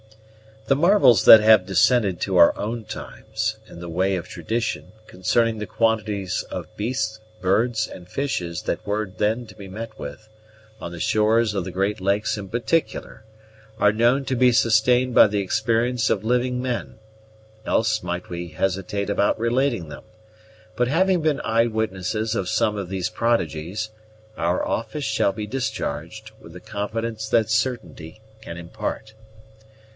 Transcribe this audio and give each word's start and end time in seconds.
The 0.65 0.75
marvels 0.75 1.25
that 1.25 1.41
have 1.41 1.65
descended 1.65 2.19
to 2.21 2.37
our 2.37 2.57
own 2.57 2.85
times, 2.85 3.57
in 3.67 3.81
the 3.81 3.89
way 3.89 4.15
of 4.15 4.27
tradition, 4.27 4.93
concerning 5.05 5.59
the 5.59 5.67
quantities 5.67 6.43
of 6.49 6.75
beasts, 6.75 7.19
birds, 7.39 7.87
and 7.87 8.09
fishes 8.09 8.63
that 8.63 8.83
were 8.87 9.05
then 9.05 9.45
to 9.47 9.55
be 9.55 9.67
met 9.67 9.99
with, 9.99 10.27
on 10.79 10.91
the 10.91 10.99
shores 10.99 11.53
of 11.53 11.65
the 11.65 11.71
great 11.71 11.99
lakes 12.01 12.35
in 12.35 12.47
particular, 12.49 13.25
are 13.79 13.91
known 13.91 14.25
to 14.25 14.35
be 14.35 14.51
sustained 14.51 15.13
by 15.13 15.27
the 15.27 15.39
experience 15.39 16.09
of 16.09 16.23
living 16.23 16.61
men, 16.61 16.95
else 17.65 18.01
might 18.01 18.29
we 18.29 18.47
hesitate 18.47 19.09
about 19.09 19.37
relating 19.37 19.89
them; 19.89 20.03
but 20.75 20.87
having 20.87 21.21
been 21.21 21.41
eye 21.41 21.67
witnesses 21.67 22.33
of 22.33 22.49
some 22.49 22.75
of 22.77 22.89
these 22.89 23.09
prodigies, 23.09 23.89
our 24.37 24.65
office 24.65 25.05
shall 25.05 25.33
be 25.33 25.45
discharged 25.45 26.31
with 26.39 26.53
the 26.53 26.61
confidence 26.61 27.27
that 27.29 27.51
certainty 27.51 28.21
can 28.41 28.57
impart. 28.57 29.13